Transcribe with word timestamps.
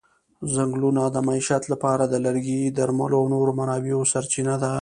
ځنګلونه 0.53 1.01
د 1.09 1.17
معیشت 1.27 1.63
لپاره 1.73 2.03
د 2.07 2.15
لرګي، 2.25 2.61
درملو 2.77 3.15
او 3.19 3.25
نورو 3.33 3.51
منابعو 3.59 4.09
سرچینه 4.11 4.55
ده. 4.63 4.71